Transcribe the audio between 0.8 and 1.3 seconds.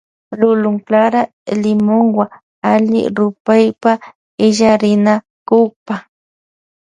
clara